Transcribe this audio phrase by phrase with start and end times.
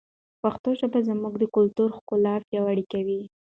[0.41, 3.21] پښتو ژبه زموږ د کلتور ښکلا پیاوړې کوي.